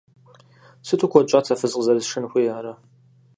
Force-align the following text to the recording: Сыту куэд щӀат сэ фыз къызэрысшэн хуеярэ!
Сыту 0.87 1.07
куэд 1.11 1.27
щӀат 1.31 1.45
сэ 1.47 1.55
фыз 1.59 1.73
къызэрысшэн 1.77 2.25
хуеярэ! 2.31 2.73